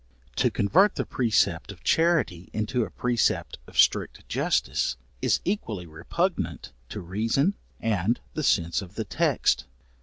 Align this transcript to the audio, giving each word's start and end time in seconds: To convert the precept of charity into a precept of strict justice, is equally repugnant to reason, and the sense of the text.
To 0.37 0.49
convert 0.49 0.95
the 0.95 1.05
precept 1.05 1.71
of 1.71 1.83
charity 1.83 2.49
into 2.53 2.81
a 2.83 2.89
precept 2.89 3.59
of 3.67 3.77
strict 3.77 4.27
justice, 4.27 4.97
is 5.21 5.41
equally 5.45 5.85
repugnant 5.85 6.71
to 6.89 7.01
reason, 7.01 7.53
and 7.79 8.19
the 8.33 8.41
sense 8.41 8.81
of 8.81 8.95
the 8.95 9.05
text. 9.05 9.67